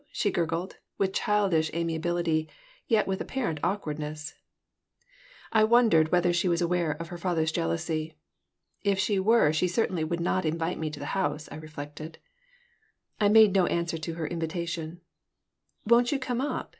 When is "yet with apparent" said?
2.87-3.59